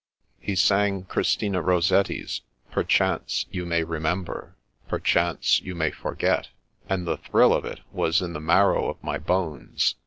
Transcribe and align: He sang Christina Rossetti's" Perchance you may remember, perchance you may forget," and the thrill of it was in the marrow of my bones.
He 0.39 0.55
sang 0.55 1.03
Christina 1.03 1.61
Rossetti's" 1.61 2.41
Perchance 2.71 3.45
you 3.51 3.67
may 3.67 3.83
remember, 3.83 4.55
perchance 4.87 5.61
you 5.61 5.75
may 5.75 5.91
forget," 5.91 6.47
and 6.89 7.05
the 7.05 7.17
thrill 7.17 7.53
of 7.53 7.65
it 7.65 7.81
was 7.91 8.19
in 8.19 8.33
the 8.33 8.41
marrow 8.41 8.89
of 8.89 9.03
my 9.03 9.19
bones. 9.19 9.93